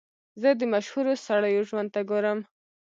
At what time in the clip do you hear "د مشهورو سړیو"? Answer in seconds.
0.59-1.67